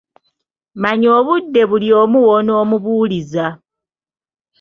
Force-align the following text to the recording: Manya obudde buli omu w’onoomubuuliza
Manya 0.81 1.09
obudde 1.19 1.61
buli 1.69 1.89
omu 2.01 2.19
w’onoomubuuliza 2.27 3.45